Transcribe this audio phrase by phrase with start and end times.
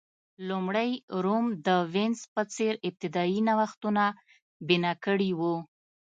[0.49, 0.89] لومړی
[1.23, 4.03] روم د وینز په څېر ابتدايي نوښتونه
[4.67, 5.55] بنا کړي وو